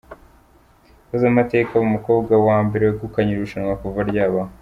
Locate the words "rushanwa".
3.43-3.73